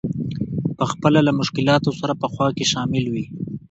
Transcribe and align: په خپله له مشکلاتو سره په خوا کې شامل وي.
په 0.77 0.83
خپله 0.91 1.19
له 1.27 1.31
مشکلاتو 1.39 1.91
سره 1.99 2.13
په 2.21 2.27
خوا 2.33 2.47
کې 2.57 2.69
شامل 2.73 3.05
وي. 3.13 3.25